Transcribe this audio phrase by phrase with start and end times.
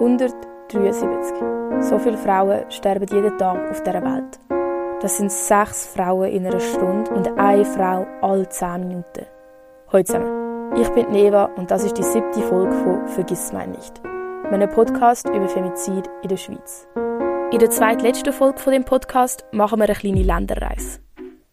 [0.00, 1.36] 173.
[1.80, 4.38] So viele Frauen sterben jeden Tag auf dieser Welt.
[5.00, 9.26] Das sind sechs Frauen in einer Stunde und eine Frau alle zehn Minuten.
[9.92, 10.76] Hallo zusammen.
[10.76, 14.00] Ich bin Neva und das ist die siebte Folge von Vergiss mein nicht.
[14.50, 16.86] Meinem Podcast über Femizid in der Schweiz.
[17.50, 21.00] In der zweitletzten Folge von dem Podcast machen wir eine kleine Länderreise.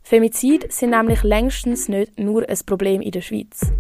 [0.04, 3.72] Femizid sind nämlich längstens nicht nur ein Problem in der Schweiz.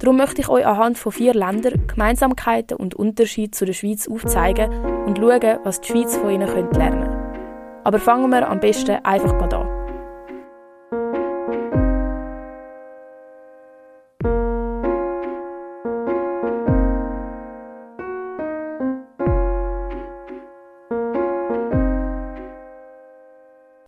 [0.00, 4.70] Darum möchte ich euch anhand von vier Ländern Gemeinsamkeiten und Unterschiede zu der Schweiz aufzeigen
[5.06, 7.80] und schauen, was die Schweiz von ihnen lernen könnte.
[7.84, 9.78] Aber fangen wir am besten einfach an.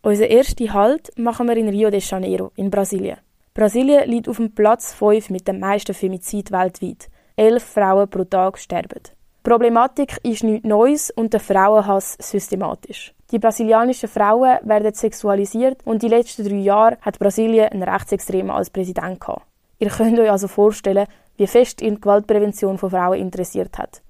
[0.02, 3.18] Unser ersten Halt machen wir in Rio de Janeiro in Brasilien.
[3.52, 7.08] Brasilien liegt auf dem Platz 5 mit dem meisten Femizid weltweit.
[7.34, 9.00] Elf Frauen pro Tag sterben.
[9.02, 13.12] Die Problematik ist nichts Neues und der Frauenhass systematisch.
[13.32, 18.70] Die brasilianischen Frauen werden sexualisiert und die letzten drei Jahre hat Brasilien einen Rechtsextremen als
[18.70, 19.46] Präsident gehabt.
[19.80, 24.00] Ihr könnt euch also vorstellen, wie fest ihn die Gewaltprävention von Frauen interessiert hat.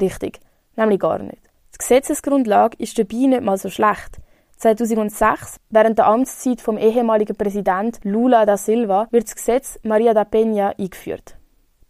[0.00, 0.40] Richtig,
[0.74, 1.42] nämlich gar nicht.
[1.74, 4.20] Die Gesetzesgrundlage ist dabei nicht mal so schlecht.
[4.56, 10.22] 2006, während der Amtszeit vom ehemaligen Präsident Lula da Silva, wird das Gesetz Maria da
[10.22, 11.36] Peña eingeführt.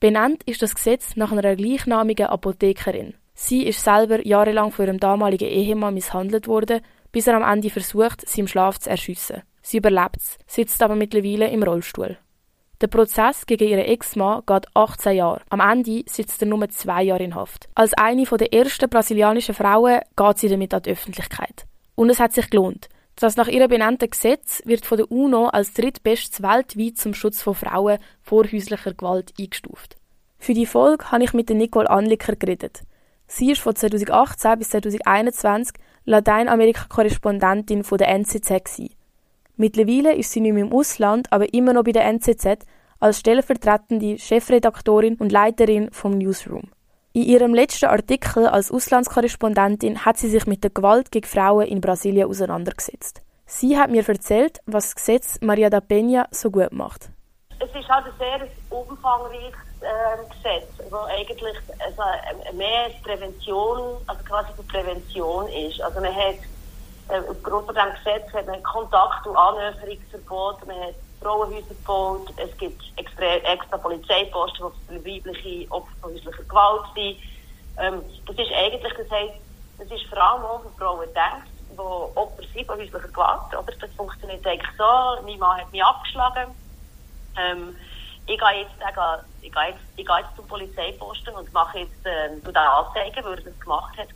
[0.00, 3.14] Benannt ist das Gesetz nach einer gleichnamigen Apothekerin.
[3.34, 6.80] Sie ist selber jahrelang von ihrem damaligen Ehemann misshandelt worden,
[7.12, 9.42] bis er am Ende versucht, sie im Schlaf zu erschiessen.
[9.62, 12.18] Sie überlebt es, sitzt aber mittlerweile im Rollstuhl.
[12.80, 15.40] Der Prozess gegen ihren Ex-Mann geht 18 Jahre.
[15.48, 17.68] Am Ende sitzt er nur zwei Jahre in Haft.
[17.74, 21.66] Als eine der ersten brasilianischen Frauen geht sie damit an die Öffentlichkeit.
[21.96, 22.88] Und es hat sich gelohnt.
[23.16, 27.54] Das nach ihrem benannten Gesetz wird von der UNO als drittbestes weltweit zum Schutz von
[27.54, 29.96] Frauen vor häuslicher Gewalt eingestuft.
[30.38, 32.82] Für die Folge habe ich mit Nicole Anliker geredet.
[33.26, 35.74] Sie ist von 2018 bis 2021
[36.04, 38.48] Lateinamerika-Korrespondentin der NZZ.
[38.48, 38.94] Gewesen.
[39.56, 42.66] Mittlerweile ist sie nicht mehr im Ausland, aber immer noch bei der NZZ
[43.00, 46.70] als stellvertretende Chefredaktorin und Leiterin vom Newsroom.
[47.16, 51.80] In ihrem letzten Artikel als Auslandskorrespondentin hat sie sich mit der Gewalt gegen Frauen in
[51.80, 53.22] Brasilien auseinandergesetzt.
[53.46, 57.08] Sie hat mir erzählt, was das Gesetz Maria da Peña so gut macht.
[57.58, 61.56] Es ist halt ein sehr umfangreiches äh, Gesetz, wo eigentlich
[61.86, 65.80] also, äh, mehr Prävention, also quasi für Prävention ist.
[65.80, 66.36] Also man hat
[67.08, 70.94] äh, aufgrund von diesem Gesetz hat man Kontakt- und Annäherungsverbot, man hat
[71.68, 77.20] Gebaut, es gibt extra, extra Polizeiposten, für weibliche Opfer von häuslicher Gewalt.
[77.78, 79.34] Ähm, das ist eigentlich, das heisst,
[79.78, 83.52] das ist vor allem auch für Frauen gedacht, die Opfer sind von häuslicher Gewalt.
[83.52, 83.72] Oder?
[83.80, 86.54] Das funktioniert eigentlich so, mein Mann hat mich abgeschlagen.
[87.36, 87.76] Ähm,
[88.26, 88.74] ich gehe jetzt,
[89.40, 93.38] ich gehe jetzt, ich gehe jetzt zum Polizeiposten und mache jetzt ähm, den Anzeigen, weil
[93.38, 94.08] er das gemacht hat.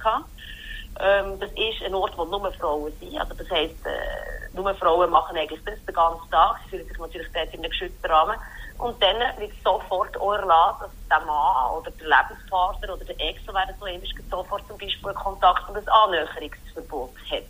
[0.98, 3.18] Ähm, das ist ein Ort, wo nur Frauen sind.
[3.18, 6.56] Also das heisst, äh, nur Frauen machen eigentlich das den ganzen Tag.
[6.64, 8.36] Sie fühlen sich natürlich dort in einem geschützten Rahmen.
[8.78, 13.40] Und dann wird sofort auch erlaubt, dass der Mann oder der Lebenspartner oder der Ex,
[13.46, 17.44] so werden so ähnlich, sofort zum Beispiel Kontakt und ein Annäherungsverbot hat.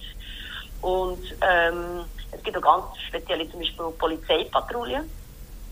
[0.83, 5.09] Und ähm, es gibt auch ganz spezielle, zum Beispiel Polizeipatrouillen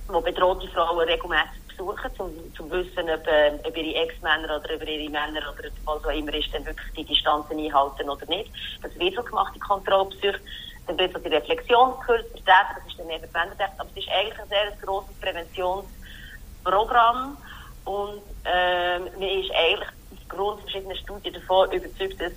[0.08, 4.86] wo bedrohte Frauen regelmäßig besuchen, um zu wissen, ob, äh, ob ihre Ex-Männer oder über
[4.86, 8.50] ihre Männer oder was auch immer ist, dann wirklich die Distanzen einhalten oder nicht.
[8.82, 10.40] Das wird so gemacht, die Kontrollbesuche.
[10.86, 14.40] Dann wird so die Reflexionskurs vertreten, das ist dann eben Bänderrecht, aber es ist eigentlich
[14.40, 17.38] ein sehr grosses Präventionsprogramm
[17.84, 22.32] und ähm, man ist eigentlich aufgrund verschiedener Studien davon überzeugt, dass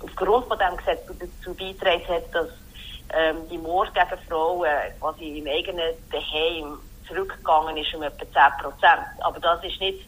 [0.00, 2.48] aufgrund von diesem Gesetz dazu beitragen hat, dass
[3.14, 4.68] ähm, die Mord gegen Frauen
[5.00, 9.06] quasi im eigenen Beheim zurückgegangen ist um etwa 10 Prozent.
[9.20, 10.06] Aber das ist nicht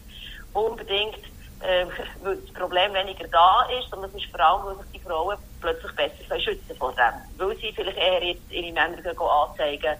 [0.53, 1.19] unbedingt,
[1.61, 1.85] äh,
[2.23, 5.37] weil das Problem weniger da ist, sondern es ist vor allem, weil sich die Frauen
[5.61, 7.13] plötzlich besser schützen vor dem.
[7.37, 9.95] Weil sie vielleicht eher jetzt ihre Männer gehen anzeigen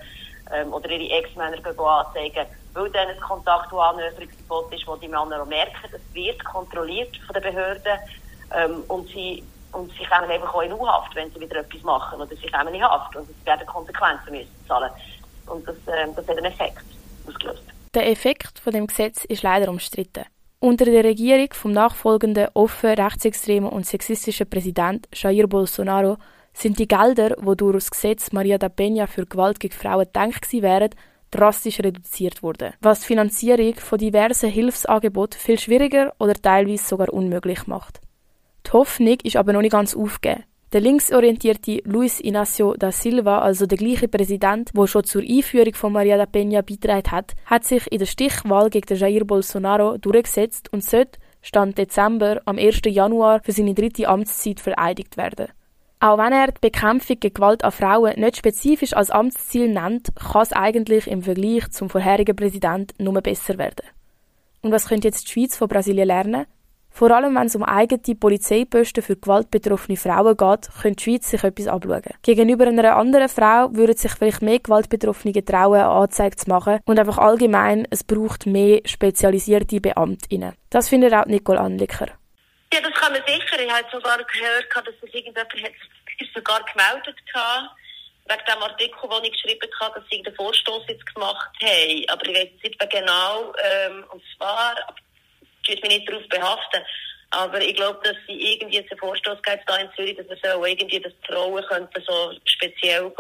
[0.54, 5.08] ähm, oder ihre Ex-Männer gehen anzeigen, weil dann ein Kontakt- und Annäherungsverbot ist, wo die
[5.08, 8.00] Männer auch merken, das wird kontrolliert von den Behörden
[8.56, 12.20] ähm, und sie und sie kommen einfach auch in U-Haft, wenn sie wieder etwas machen
[12.20, 14.90] oder sie kommen in Haft und sie werden Konsequenzen müssen zahlen.
[15.50, 16.84] Und das, äh, das hat einen Effekt
[17.28, 17.64] ausgelöst.
[17.94, 20.26] Der Effekt von dem Gesetz ist leider umstritten.
[20.60, 26.18] Unter der Regierung vom nachfolgenden offen rechtsextremen und sexistischen Präsident Jair Bolsonaro
[26.54, 30.52] sind die Gelder, die durch das Gesetz Maria da Peña für Gewalt gegen Frauen gedacht
[30.52, 30.90] wären,
[31.32, 37.68] drastisch reduziert worden, was die Finanzierung von diversen Hilfsangeboten viel schwieriger oder teilweise sogar unmöglich
[37.68, 38.02] macht.
[38.66, 40.44] Die Hoffnung ist aber noch nicht ganz aufgegeben.
[40.72, 45.92] Der linksorientierte Luis Inácio da Silva, also der gleiche Präsident, der schon zur Einführung von
[45.92, 50.84] Maria da Peña beigetragen hat, hat sich in der Stichwahl gegen Jair Bolsonaro durchgesetzt und
[50.84, 52.82] sollte Stand Dezember am 1.
[52.86, 55.48] Januar für seine dritte Amtszeit vereidigt werden.
[56.02, 60.44] Auch wenn er die Bekämpfung gegen Gewalt an Frauen nicht spezifisch als Amtsziel nennt, kann
[60.44, 63.88] es eigentlich im Vergleich zum vorherigen Präsident nur besser werden.
[64.62, 66.46] Und was könnte jetzt die Schweiz von Brasilien lernen?
[67.00, 71.42] Vor allem, wenn es um eigene Polizeiposten für gewaltbetroffene Frauen geht, könnte die Schweiz sich
[71.46, 72.04] etwas abschauen.
[72.24, 77.00] Gegenüber einer anderen Frau würden sich vielleicht mehr Gewaltbetroffene trauen, eine Anzeige zu machen und
[77.00, 80.58] einfach allgemein, es braucht mehr spezialisierte Beamtinnen.
[80.72, 82.08] Das findet auch Nicole Anlicker.
[82.74, 83.64] Ja, das kann man sicher.
[83.64, 85.72] Ich habe sogar gehört, dass es irgendjemand hat,
[86.36, 87.70] sogar gemeldet hat
[88.28, 92.06] wegen dem Artikel, den ich geschrieben habe, dass sie den Vorstoß jetzt gemacht haben.
[92.10, 95.09] Aber ich weiß nicht mehr genau, ähm, und zwar, ich
[95.70, 96.84] will mich nicht darauf behaften,
[97.32, 100.66] aber ich glaube, dass sie irgendwie einen Vorstoß gibt da in Zürich, dass man so
[100.66, 103.12] irgendwie, dass Frauen könnten so speziell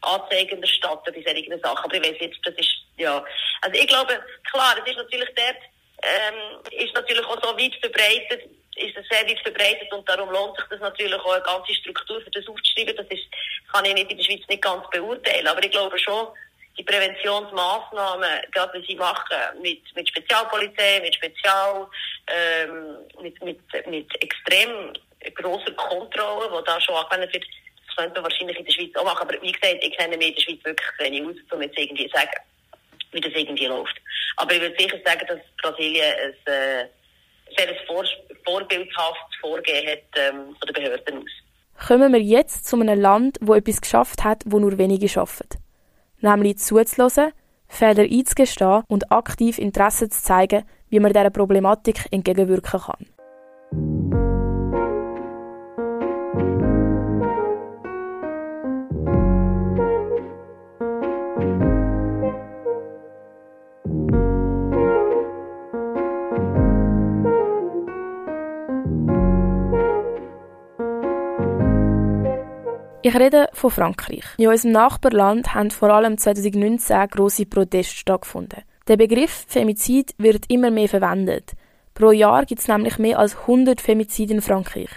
[0.00, 1.84] Anzeigen erstatten bei solchen Sachen.
[1.84, 3.22] Aber ich weiß jetzt, das ist, ja.
[3.62, 4.18] Also ich glaube,
[4.50, 5.56] klar, es ist natürlich dort,
[6.02, 10.56] ähm, ist natürlich auch so weit verbreitet, ist es sehr weit verbreitet und darum lohnt
[10.56, 12.96] sich das natürlich auch eine ganze Struktur für das aufzuschreiben.
[12.96, 13.24] Das ist,
[13.72, 16.28] kann ich nicht in der Schweiz nicht ganz beurteilen, aber ich glaube schon,
[16.78, 21.86] die Präventionsmaßnahmen, gerade die sie machen, mit, mit Spezialpolizei, mit Spezial,
[22.28, 24.92] ähm, mit, mit, mit extrem
[25.34, 27.44] grosser Kontrolle, die da schon angewendet wird,
[27.86, 29.28] das könnte man wahrscheinlich in der Schweiz auch machen.
[29.28, 32.08] Aber wie gesagt, ich kenne mich in der Schweiz wirklich wenig aus, um jetzt irgendwie
[32.08, 32.30] zu sagen,
[33.12, 34.00] wie das irgendwie läuft.
[34.36, 36.14] Aber ich würde sicher sagen, dass Brasilien
[36.46, 36.86] ein, äh,
[37.56, 38.04] sehr vor,
[38.44, 41.86] vorbildhaftes Vorgehen hat ähm, von den Behörden aus.
[41.88, 45.48] Kommen wir jetzt zu einem Land, wo etwas geschafft hat, wo nur wenige schaffen.
[46.20, 47.32] Nämlich zuzulassen,
[47.68, 53.17] Fehler einzugestehen und aktiv Interesse zu zeigen, wie man dieser Problematik entgegenwirken kann.
[73.00, 74.24] Ich rede von Frankreich.
[74.38, 78.62] In unserem Nachbarland haben vor allem 2019 grosse Proteste stattgefunden.
[78.88, 81.52] Der Begriff Femizid wird immer mehr verwendet.
[81.94, 84.90] Pro Jahr gibt es nämlich mehr als 100 Femizide in Frankreich.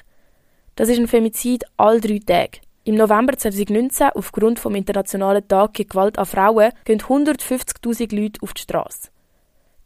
[0.76, 2.62] Das ist ein Femizid all drei Tage.
[2.86, 8.56] Im November 2019, aufgrund vom Internationalen Tag gegen Gewalt an Frauen, gehen 150.000 Leute auf
[8.56, 9.10] die Straße.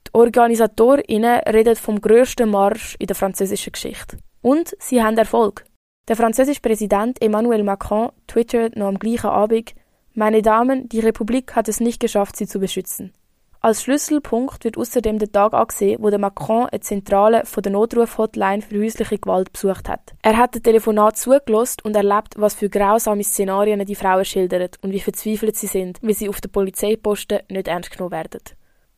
[0.08, 4.18] Die OrganisatorInnen reden vom grössten Marsch in der französischen Geschichte.
[4.42, 5.66] Und sie haben Erfolg.
[6.07, 9.74] Der französische Präsident Emmanuel Macron twittert noch am gleichen Abend,
[10.13, 13.12] meine Damen, die Republik hat es nicht geschafft, sie zu beschützen.
[13.60, 18.62] Als Schlüsselpunkt wird außerdem der Tag angesehen, wo der Macron eine Zentrale von der Notruf-Hotline
[18.62, 20.13] für häusliche Gewalt besucht hat.
[20.22, 24.92] Er hat das Telefonat zugelost und erlebt, was für grausame Szenarien die Frauen schildern und
[24.92, 28.42] wie verzweifelt sie sind, wie sie auf den Polizeiposten nicht ernst genommen werden.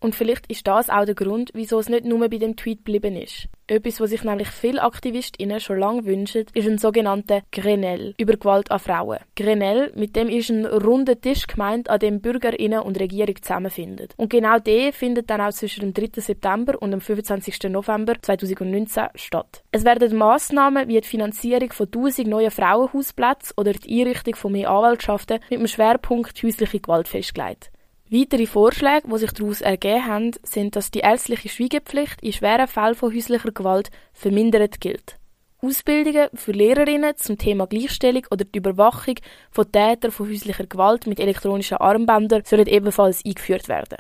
[0.02, 3.16] Und vielleicht ist das auch der Grund, wieso es nicht nur bei dem Tweet geblieben
[3.16, 3.48] ist.
[3.70, 8.72] Etwas, was sich nämlich viele AktivistInnen schon lange wünschen, ist ein sogenannter Grenell über Gewalt
[8.72, 9.18] an Frauen.
[9.36, 14.08] Grenell, mit dem ist ein runder Tisch gemeint, an dem BürgerInnen und Regierung zusammenfinden.
[14.16, 16.22] Und genau der findet dann auch zwischen dem 3.
[16.22, 17.64] September und dem 25.
[17.64, 19.64] November 2019 statt.
[19.74, 24.70] Es werden Massnahmen wie die Finanzierung von 1000 neuen Frauenhausplätzen oder die Einrichtung von mehr
[24.70, 27.70] Anwaltschaften mit dem Schwerpunkt häusliche Gewalt festgelegt.
[28.10, 32.96] Weitere Vorschläge, die sich daraus ergeben haben, sind, dass die ärztliche Schweigepflicht in schweren Fällen
[32.96, 35.18] von häuslicher Gewalt vermindert gilt.
[35.62, 39.16] Ausbildungen für Lehrerinnen zum Thema Gleichstellung oder die Überwachung
[39.52, 43.98] von Tätern von häuslicher Gewalt mit elektronischen Armbändern sollen ebenfalls eingeführt werden.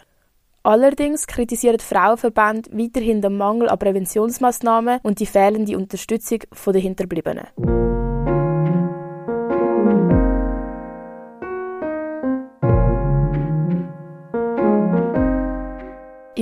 [0.63, 7.47] Allerdings kritisieren Frauenverbände weiterhin den Mangel an Präventionsmaßnahmen und die fehlende Unterstützung der Hinterbliebenen.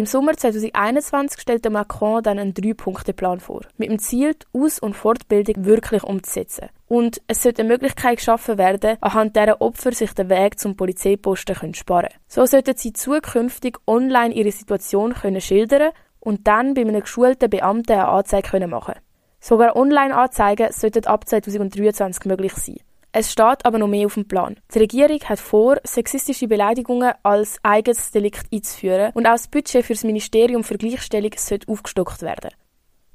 [0.05, 4.95] Im Sommer 2021 stellte Macron dann einen Drei-Punkte-Plan vor, mit dem Ziel, die Aus- und
[4.95, 6.69] Fortbildung wirklich umzusetzen.
[6.87, 11.55] Und es sollte eine Möglichkeit geschaffen werden, anhand deren Opfer sich den Weg zum Polizeiposten
[11.55, 12.21] können sparen können.
[12.27, 17.93] So sollten sie zukünftig online ihre Situation können schildern und dann bei einem geschulten Beamten
[17.93, 18.93] eine Anzeige können machen
[19.39, 22.77] Sogar Online-Anzeigen sollten ab 2023 möglich sein.
[23.17, 24.57] Es steht aber noch mehr auf dem Plan.
[24.73, 29.93] Die Regierung hat vor, sexistische Beleidigungen als eigenes Delikt einzuführen und auch das Budget für
[29.93, 32.51] das Ministerium für Gleichstellung sollte aufgestockt werden.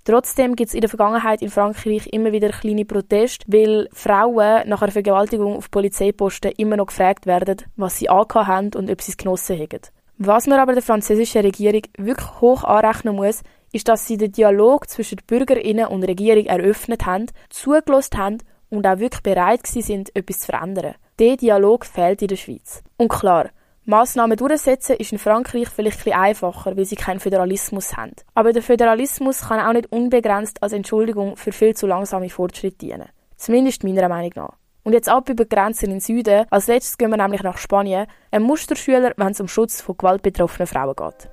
[0.04, 4.80] Trotzdem gibt es in der Vergangenheit in Frankreich immer wieder kleine Proteste, weil Frauen nach
[4.80, 9.12] einer Vergewaltigung auf Polizeiposten immer noch gefragt werden, was sie angehabt haben und ob sie
[9.12, 9.80] es genossen haben.
[10.16, 14.88] Was man aber der französischen Regierung wirklich hoch anrechnen muss, ist, dass sie den Dialog
[14.88, 18.38] zwischen BürgerInnen und Regierung eröffnet haben, zugelassen haben
[18.70, 20.94] und auch wirklich bereit sind, etwas zu verändern.
[21.18, 22.82] Der Dialog fehlt in der Schweiz.
[22.96, 23.50] Und klar,
[23.84, 28.12] Massnahmen durchsetzen ist in Frankreich vielleicht ein einfacher, weil sie keinen Föderalismus haben.
[28.34, 33.08] Aber der Föderalismus kann auch nicht unbegrenzt als Entschuldigung für viel zu langsame Fortschritte dienen.
[33.36, 34.52] Zumindest meiner Meinung nach.
[34.82, 36.46] Und jetzt ab über Grenzen in den Süden.
[36.50, 38.06] Als letztes gehen wir nämlich nach Spanien.
[38.30, 41.30] Ein Musterschüler, wenn es um Schutz von gewaltbetroffenen Frauen geht.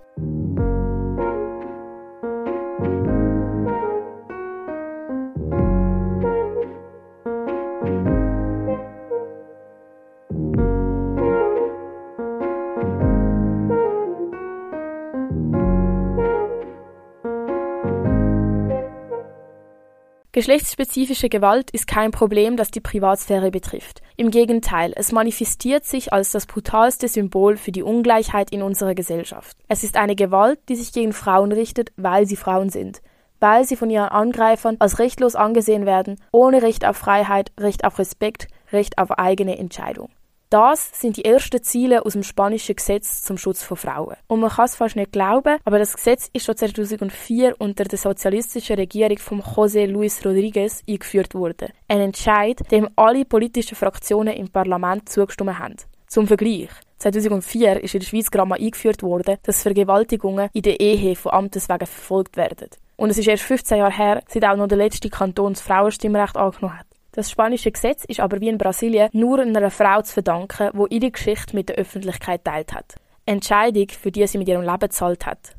[20.38, 24.04] Geschlechtsspezifische Gewalt ist kein Problem, das die Privatsphäre betrifft.
[24.18, 29.58] Im Gegenteil, es manifestiert sich als das brutalste Symbol für die Ungleichheit in unserer Gesellschaft.
[29.68, 33.02] Es ist eine Gewalt, die sich gegen Frauen richtet, weil sie Frauen sind,
[33.40, 37.98] weil sie von ihren Angreifern als rechtlos angesehen werden, ohne Recht auf Freiheit, Recht auf
[37.98, 40.12] Respekt, Recht auf eigene Entscheidung.
[40.50, 44.16] Das sind die ersten Ziele aus dem spanischen Gesetz zum Schutz von Frauen.
[44.28, 47.98] Und man kann es fast nicht glauben, aber das Gesetz ist schon 2004 unter der
[47.98, 51.74] sozialistischen Regierung von José Luis Rodríguez eingeführt worden.
[51.90, 55.76] Ein Entscheid, dem alle politischen Fraktionen im Parlament zugestimmt haben.
[56.08, 56.70] Zum Vergleich.
[57.00, 61.34] 2004 ist in der Schweiz gerade mal eingeführt worden, dass Vergewaltigungen in der Ehe von
[61.34, 62.70] Amtes wegen verfolgt werden.
[62.96, 66.38] Und es ist erst 15 Jahre her, seit auch noch der letzte Kanton das Frauenstimmrecht
[66.38, 66.87] angenommen hat.
[67.18, 71.10] Das spanische Gesetz ist aber wie in Brasilien nur einer Frau zu verdanken, die ihre
[71.10, 72.94] Geschichte mit der Öffentlichkeit teilt hat.
[73.26, 75.56] Entscheidung, für die sie mit ihrem Leben gezahlt hat.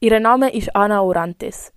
[0.00, 1.72] Ihr Name ist Ana Orantes.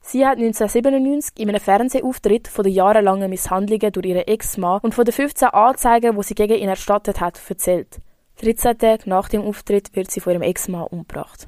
[0.00, 5.04] Sie hat 1997 in einem Fernsehauftritt von den jahrelangen Misshandlungen durch ihren Ex-Mann und von
[5.04, 8.00] den 15 Anzeigen, die sie gegen ihn erstattet hat, erzählt.
[8.42, 11.46] 13 Tage nach dem Auftritt wird sie von ihrem Ex-Mann umgebracht.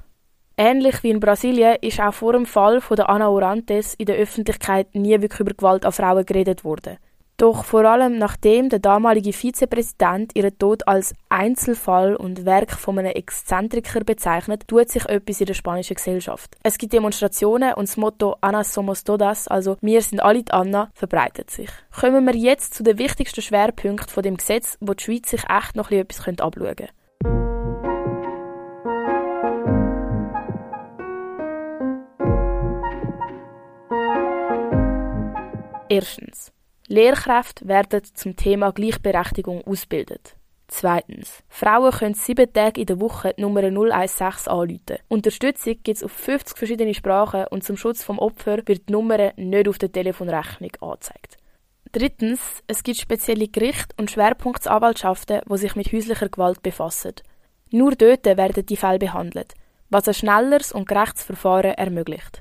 [0.64, 4.14] Ähnlich wie in Brasilien ist auch vor dem Fall von der Ana Orantes in der
[4.14, 6.99] Öffentlichkeit nie wirklich über Gewalt an Frauen geredet worden.
[7.37, 13.11] Doch vor allem nachdem der damalige Vizepräsident ihren Tod als Einzelfall und Werk von einem
[13.11, 16.57] Exzentriker bezeichnet, tut sich etwas in der spanischen Gesellschaft.
[16.62, 20.92] Es gibt Demonstrationen und das Motto Ana somos todas, also wir sind alle die Anna,
[20.95, 21.71] verbreitet sich.
[21.90, 25.75] Kommen wir jetzt zu den wichtigsten Schwerpunkten von dem Gesetz, wo die Schweiz sich echt
[25.75, 26.88] noch etwas abschauen könnte.
[35.93, 36.53] Erstens.
[36.89, 40.37] Lehrkräfte werden zum Thema Gleichberechtigung ausgebildet.
[40.69, 41.43] Zweitens.
[41.51, 44.99] Frauen können sieben Tage in der Woche die Nummer 016 anrufen.
[45.09, 49.35] Unterstützung gibt es auf 50 verschiedene Sprachen und zum Schutz vom Opfer wird die Nummer
[49.37, 51.37] nicht auf der Telefonrechnung angezeigt.
[51.93, 52.41] Drittens.
[52.67, 57.17] Es gibt spezielle Gerichte und Schwerpunktsanwaltschaften, die sich mit häuslicher Gewalt befassen.
[57.71, 59.53] Nur dort werden die Fälle behandelt,
[59.91, 62.41] was ein schnelleres und gerechtes Verfahren ermöglicht.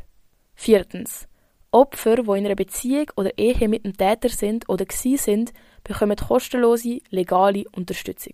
[0.56, 1.28] Viertens.
[1.74, 5.54] Opfer, die in einer Beziehung oder Ehe mit dem Täter sind oder gsi sind,
[5.86, 8.34] bekommen kostenlose, legale Unterstützung.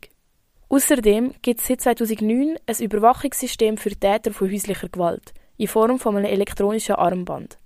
[0.70, 6.17] Außerdem gibt es seit 2009 ein Überwachungssystem für Täter von häuslicher Gewalt in Form von
[6.17, 7.60] einem elektronischen Armband.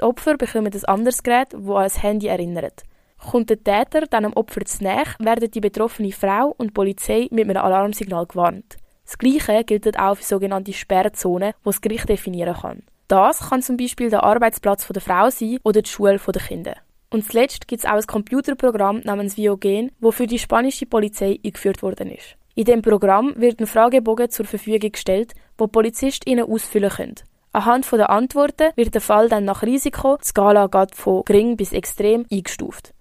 [0.00, 2.82] Die Opfer bekommen ein anderes Gerät, das an ein Handy erinnert.
[3.18, 7.28] Kommt der Täter dann am Opfer zu nahe, werden die betroffene Frau und die Polizei
[7.30, 8.78] mit einem Alarmsignal gewarnt.
[9.04, 12.82] Das Gleiche gilt auch für sogenannte Sperrzonen, die das Gericht definieren kann.
[13.10, 16.76] Das kann zum Beispiel der Arbeitsplatz der Frau sein oder die Schule der Kinder.
[17.10, 21.82] Und zuletzt gibt es auch ein Computerprogramm namens Viogen, das für die spanische Polizei eingeführt
[21.82, 22.36] worden ist.
[22.54, 27.16] In dem Programm wird ein Fragebogen zur Verfügung gestellt, wo PolizistInnen ausfüllen können.
[27.50, 31.72] Anhand der Antworten wird der Fall dann nach Risiko, die Skala geht von gering bis
[31.72, 32.94] extrem, eingestuft.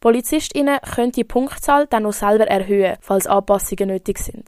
[0.00, 4.44] PolizistInnen können die Punktzahl dann noch selber erhöhen, falls Anpassungen nötig sind.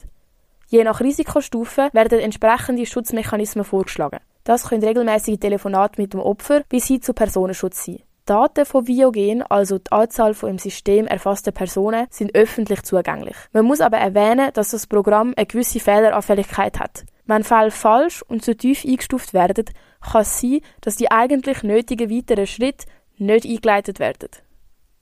[0.69, 4.21] Je nach Risikostufe werden entsprechende Schutzmechanismen vorgeschlagen.
[4.47, 7.99] Das können regelmäßige Telefonate mit dem Opfer bis hin zu Personenschutz sein.
[8.26, 13.37] Daten von Viogen, also die Anzahl von im System erfasster Personen, sind öffentlich zugänglich.
[13.53, 17.05] Man muss aber erwähnen, dass das Programm eine gewisse Fehleranfälligkeit hat.
[17.25, 19.65] Wenn Fälle falsch und zu tief eingestuft werden,
[20.00, 22.87] kann es sein, dass die eigentlich nötigen weiteren Schritte
[23.19, 24.29] nicht eingeleitet werden.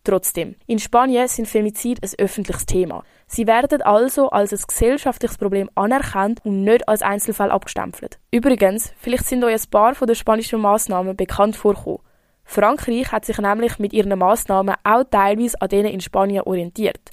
[0.04, 3.04] Trotzdem, in Spanien sind Femizid ein öffentliches Thema.
[3.26, 8.18] Sie werden also als ein gesellschaftliches Problem anerkannt und nicht als Einzelfall abgestempelt.
[8.30, 12.00] Übrigens, vielleicht sind euch ein paar von den spanischen Massnahmen bekannt vorgekommen.
[12.44, 17.10] Frankreich hat sich nämlich mit ihren Massnahmen auch teilweise an denen in Spanien orientiert.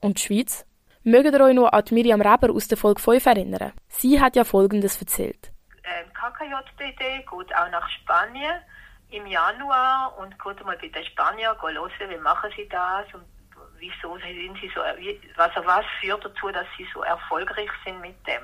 [0.00, 0.64] Und die Schweiz?
[1.02, 3.72] Mögt ihr euch noch an Miriam Reber aus der Folge 5 erinnern?
[3.88, 5.52] Sie hat ja Folgendes erzählt.
[5.84, 8.62] Ähm, KKJDD geht auch nach Spanien
[9.10, 13.24] im Januar und geht mal bei den Spaniern hören, wie machen sie das und
[13.78, 18.42] wieso sind sie so, also was führt dazu, dass sie so erfolgreich sind mit dem,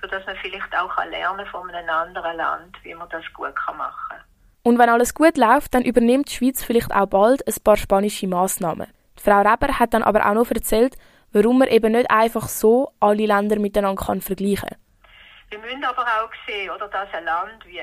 [0.00, 4.20] sodass man vielleicht auch lernen von einem anderen Land, wie man das gut machen kann.
[4.62, 8.28] Und wenn alles gut läuft, dann übernimmt die Schweiz vielleicht auch bald ein paar spanische
[8.28, 8.92] Massnahmen.
[9.18, 10.96] Die Frau Reber hat dann aber auch noch erzählt,
[11.32, 14.78] warum man eben nicht einfach so alle Länder miteinander kann vergleichen kann.
[15.50, 17.82] Wir müssen aber auch sehen, oder, dass ein Land wie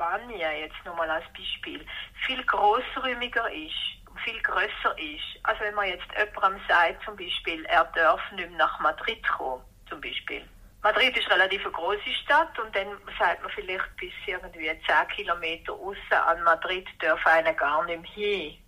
[0.00, 1.84] Spanien, jetzt nochmal als Beispiel,
[2.26, 5.38] viel großräumiger ist viel größer ist.
[5.44, 9.62] Also wenn man jetzt jemandem sagt, zum Beispiel, er darf nicht mehr nach Madrid kommen,
[9.88, 10.42] zum Beispiel.
[10.82, 12.88] Madrid ist relativ eine große Stadt und dann
[13.18, 18.10] sagt man vielleicht bis irgendwie 10 Kilometer außen an Madrid darf einer gar nicht mehr
[18.10, 18.58] hin.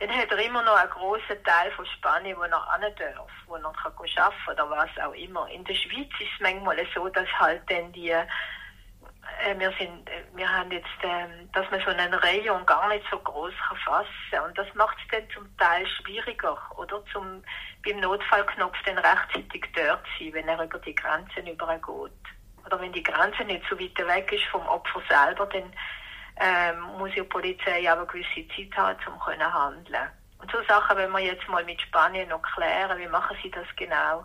[0.00, 3.54] Dann hat er immer noch einen grossen Teil von Spanien, wo er hin darf, wo
[3.54, 5.48] er kann arbeiten oder was auch immer.
[5.48, 8.14] In der Schweiz ist es manchmal so, dass halt dann die
[9.42, 13.04] äh, wir sind, äh, wir haben jetzt, ähm, dass man so einen Rayon gar nicht
[13.10, 17.42] so groß kann fassen und das macht es dann zum Teil schwieriger, oder zum
[17.84, 22.12] beim Notfallknopf dann rechtzeitig dort sein, wenn er über die Grenzen übergeht.
[22.64, 25.72] Oder wenn die Grenze nicht so weit weg ist vom Opfer selber, dann
[26.36, 30.10] ähm, muss ja die Polizei aber gewisse Zeit haben, um können handeln.
[30.38, 33.66] Und so Sachen, wenn wir jetzt mal mit Spanien noch klären, wie machen sie das
[33.76, 34.24] genau,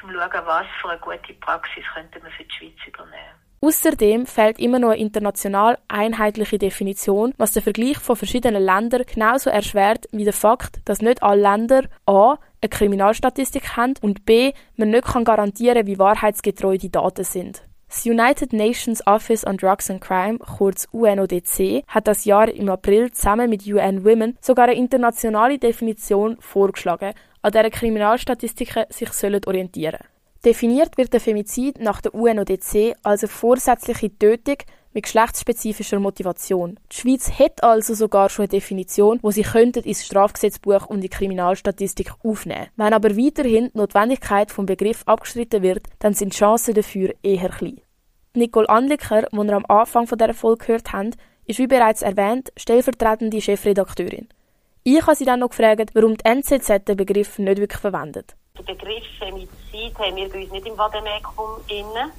[0.00, 3.44] zum schauen, was für eine gute Praxis könnte man für die Schweiz übernehmen.
[3.64, 9.48] Außerdem fehlt immer noch eine international einheitliche Definition, was den Vergleich von verschiedenen Ländern genauso
[9.48, 12.36] erschwert wie der Fakt, dass nicht alle Länder a.
[12.60, 14.52] eine Kriminalstatistik haben und b.
[14.76, 17.62] man nicht kann garantieren, wie wahrheitsgetreu die Daten sind.
[17.88, 23.12] Das United Nations Office on Drugs and Crime, kurz UNODC, hat das Jahr im April
[23.12, 29.08] zusammen mit UN Women sogar eine internationale Definition vorgeschlagen, an der Kriminalstatistiken sich
[29.46, 30.13] orientieren sollen.
[30.44, 34.58] Definiert wird der Femizid nach der UNODC als eine vorsätzliche Tötung
[34.92, 36.78] mit geschlechtsspezifischer Motivation.
[36.92, 41.08] Die Schweiz hat also sogar schon eine Definition, wo sie könnten ins Strafgesetzbuch und die
[41.08, 42.68] Kriminalstatistik aufnehmen.
[42.76, 47.48] Wenn aber weiterhin die Notwendigkeit vom Begriff abgestritten wird, dann sind die Chancen dafür eher
[47.48, 47.80] klein.
[48.34, 51.10] Nicole Anliker, die wir am Anfang von dieser Folge gehört haben,
[51.46, 54.28] ist wie bereits erwähnt stellvertretende Chefredakteurin.
[54.82, 58.36] Ich habe sie dann noch gefragt, warum die NZZ den Begriff nicht wirklich verwendet.
[58.56, 62.12] Den Begriff Femizid haben wir bei uns nicht im Vademekum inne.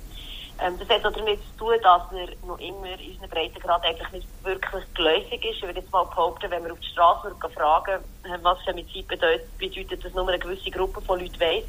[0.60, 4.12] Ähm, das hat auch damit zu tun, dass er noch immer in unseren Breitengrad eigentlich
[4.12, 5.56] nicht wirklich geläufig ist.
[5.56, 9.58] Ich würde jetzt mal behaupten, wenn wir auf die Straße fragen, äh, was Femizid bedeutet,
[9.58, 11.64] bedeutet das nur eine gewisse Gruppe von Leuten weiss.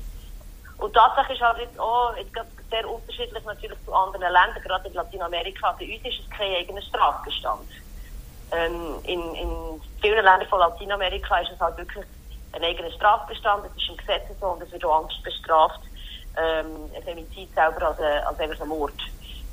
[0.79, 2.33] Und tatsächlich ist halt auch jetzt
[2.69, 5.77] sehr unterschiedlich natürlich zu anderen Ländern, gerade in Lateinamerika.
[5.79, 7.71] Bei uns ist es kein eigener Strafbestand.
[8.51, 12.05] Ähm, in, in vielen Ländern von Lateinamerika ist es halt wirklich
[12.57, 15.81] einen eigenen Strafbestand, das ist im Gesetz so und es wird auch Angst bestraft,
[16.37, 18.95] ähm, Femizid selber als, ein, als einfach ein Mord.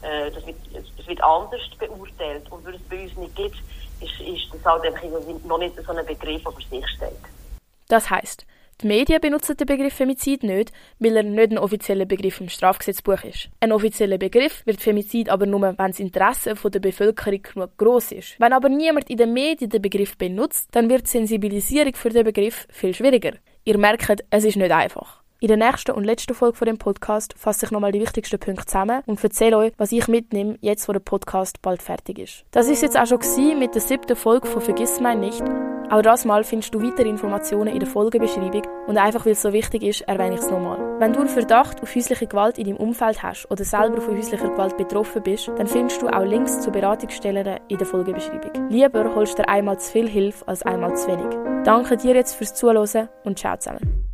[0.01, 3.57] Äh, das, wird, das wird anders beurteilt und weil es bei uns nicht gibt,
[4.01, 5.03] ist, ist das halt einfach
[5.45, 7.19] noch nicht so ein Begriff, der für sich steht.
[7.87, 8.45] Das heisst,
[8.81, 13.23] die Medien benutzen den Begriff Femizid nicht, weil er nicht ein offizieller Begriff im Strafgesetzbuch
[13.23, 13.49] ist.
[13.59, 18.39] Ein offizieller Begriff wird Femizid aber nur, wenn das Interesse der Bevölkerung genug gross ist.
[18.39, 22.25] Wenn aber niemand in den Medien den Begriff benutzt, dann wird die Sensibilisierung für den
[22.25, 23.33] Begriff viel schwieriger.
[23.63, 25.22] Ihr merkt, es ist nicht einfach.
[25.43, 28.65] In der nächsten und letzten Folge von dem Podcast fasse ich nochmal die wichtigsten Punkte
[28.65, 32.45] zusammen und erzähle euch, was ich mitnehme, jetzt wo der Podcast bald fertig ist.
[32.51, 35.43] Das ist jetzt auch schon mit der siebten Folge von Vergiss mein nicht.
[35.89, 39.51] Auch das Mal findest du weitere Informationen in der Folgebeschreibung und einfach weil es so
[39.51, 40.79] wichtig ist, erwähne ich es nochmal.
[41.01, 44.47] Wenn du einen Verdacht auf häusliche Gewalt in deinem Umfeld hast oder selber von häuslicher
[44.47, 48.69] Gewalt betroffen bist, dann findest du auch Links zu Beratungsstellen in der Folgebeschreibung.
[48.69, 51.35] Lieber holst du einmal zu viel Hilfe als einmal zu wenig.
[51.65, 54.12] Danke dir jetzt fürs Zuhören und ciao zusammen.